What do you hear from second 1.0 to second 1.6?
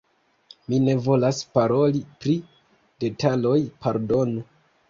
volas